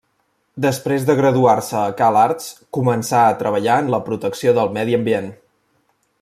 [0.65, 2.47] Després de graduar-se a Cal Arts,
[2.79, 5.31] començà a treballar en la protecció del medi ambient.